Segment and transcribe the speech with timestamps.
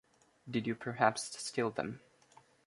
[0.49, 2.01] Did you perhaps steal them?